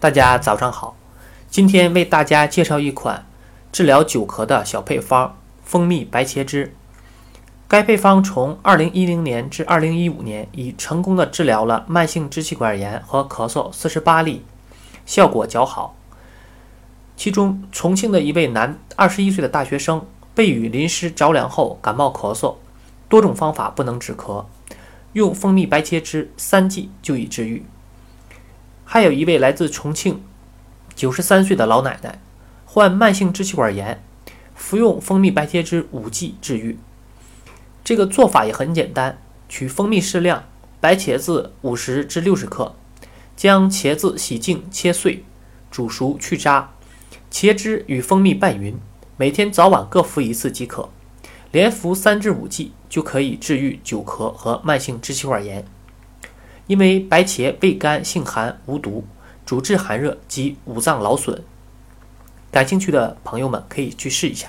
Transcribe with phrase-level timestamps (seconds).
[0.00, 0.94] 大家早上好，
[1.50, 3.26] 今天为大家介绍一款
[3.72, 6.72] 治疗久咳的小配方——蜂蜜白茄汁。
[7.66, 14.44] 该配方从2010年至2015年已成功的治疗了慢性支气管炎和咳嗽48例，
[15.04, 15.96] 效果较好。
[17.16, 22.54] 其中，重庆的一位男21岁的大学生被雨淋湿着凉后感冒咳嗽，
[23.08, 24.44] 多种方法不能止咳，
[25.14, 27.64] 用蜂蜜白茄汁三剂就已治愈。
[28.90, 30.22] 还有一位来自重庆
[30.94, 32.22] 九十三岁的老奶奶，
[32.64, 34.02] 患慢性支气管炎，
[34.54, 36.78] 服用蜂蜜白茄汁五剂治愈。
[37.84, 40.44] 这个做法也很简单，取蜂蜜适量，
[40.80, 42.74] 白茄子五十至六十克，
[43.36, 45.22] 将茄子洗净切碎，
[45.70, 46.70] 煮熟去渣，
[47.30, 48.74] 茄汁与蜂蜜拌匀，
[49.18, 50.88] 每天早晚各服一次即可，
[51.52, 55.66] 连服三至五剂就可以治愈久咳和慢性支气管炎。
[56.68, 59.04] 因为白茄味甘性寒无毒，
[59.44, 61.42] 主治寒热及五脏劳损。
[62.52, 64.48] 感兴趣的朋友们可以去试一下。